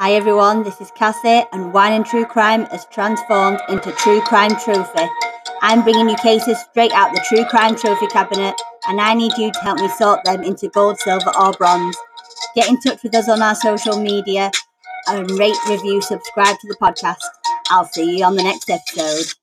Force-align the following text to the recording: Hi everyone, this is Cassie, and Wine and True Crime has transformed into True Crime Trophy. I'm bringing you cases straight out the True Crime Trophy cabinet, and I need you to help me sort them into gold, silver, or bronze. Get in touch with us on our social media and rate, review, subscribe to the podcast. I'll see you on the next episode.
Hi 0.00 0.12
everyone, 0.12 0.62
this 0.62 0.80
is 0.80 0.92
Cassie, 0.92 1.42
and 1.50 1.72
Wine 1.72 1.92
and 1.92 2.06
True 2.06 2.24
Crime 2.24 2.66
has 2.66 2.86
transformed 2.86 3.58
into 3.68 3.90
True 3.90 4.20
Crime 4.20 4.54
Trophy. 4.54 5.08
I'm 5.60 5.82
bringing 5.82 6.08
you 6.08 6.14
cases 6.14 6.56
straight 6.70 6.92
out 6.92 7.12
the 7.12 7.24
True 7.28 7.44
Crime 7.44 7.74
Trophy 7.74 8.06
cabinet, 8.06 8.54
and 8.86 9.00
I 9.00 9.14
need 9.14 9.36
you 9.36 9.50
to 9.50 9.58
help 9.58 9.80
me 9.80 9.88
sort 9.88 10.22
them 10.22 10.44
into 10.44 10.68
gold, 10.68 11.00
silver, 11.00 11.36
or 11.36 11.50
bronze. 11.54 11.96
Get 12.54 12.68
in 12.68 12.80
touch 12.80 13.02
with 13.02 13.12
us 13.16 13.28
on 13.28 13.42
our 13.42 13.56
social 13.56 14.00
media 14.00 14.52
and 15.08 15.28
rate, 15.32 15.58
review, 15.68 16.00
subscribe 16.00 16.56
to 16.60 16.68
the 16.68 16.76
podcast. 16.80 17.16
I'll 17.68 17.84
see 17.86 18.18
you 18.18 18.24
on 18.24 18.36
the 18.36 18.44
next 18.44 18.70
episode. 18.70 19.34